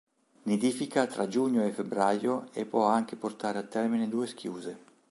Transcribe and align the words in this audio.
Nidifica 0.45 1.05
tra 1.05 1.27
giugno 1.27 1.63
e 1.63 1.71
febbraio 1.71 2.47
e 2.53 2.65
può 2.65 2.85
anche 2.87 3.15
portare 3.15 3.59
a 3.59 3.63
termine 3.63 4.09
due 4.09 4.25
schiuse. 4.25 4.79